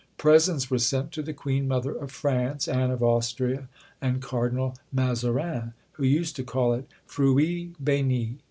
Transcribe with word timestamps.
Presents 0.17 0.71
were 0.71 0.79
sent 0.79 1.11
to 1.11 1.21
the 1.21 1.31
Queen 1.31 1.67
Mother 1.67 1.91
of 1.95 2.09
France, 2.09 2.67
Anne 2.67 2.89
of 2.89 3.03
Austria, 3.03 3.67
and 4.01 4.19
Cardinal 4.19 4.75
Mazarin, 4.91 5.73
who 5.91 6.03
used 6.03 6.35
to 6.37 6.43
call 6.43 6.73
it 6.73 6.89
"fruit 7.05 7.75
béni." 7.83 8.37